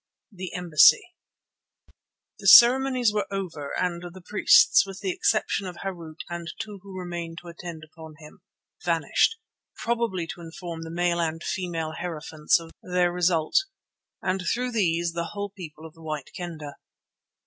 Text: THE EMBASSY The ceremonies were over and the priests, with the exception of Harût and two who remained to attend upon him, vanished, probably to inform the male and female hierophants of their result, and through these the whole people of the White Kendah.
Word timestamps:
THE 0.31 0.51
EMBASSY 0.55 1.13
The 2.39 2.47
ceremonies 2.47 3.13
were 3.13 3.27
over 3.31 3.69
and 3.79 4.01
the 4.01 4.21
priests, 4.27 4.83
with 4.83 4.99
the 4.99 5.11
exception 5.11 5.67
of 5.67 5.75
Harût 5.83 6.15
and 6.27 6.51
two 6.59 6.79
who 6.81 6.97
remained 6.97 7.37
to 7.43 7.49
attend 7.49 7.83
upon 7.83 8.15
him, 8.17 8.39
vanished, 8.83 9.35
probably 9.75 10.25
to 10.33 10.41
inform 10.41 10.81
the 10.81 10.89
male 10.89 11.19
and 11.21 11.43
female 11.43 11.91
hierophants 11.99 12.59
of 12.59 12.71
their 12.81 13.11
result, 13.11 13.65
and 14.23 14.41
through 14.51 14.71
these 14.71 15.11
the 15.11 15.33
whole 15.35 15.51
people 15.51 15.85
of 15.85 15.93
the 15.93 16.01
White 16.01 16.31
Kendah. 16.35 16.77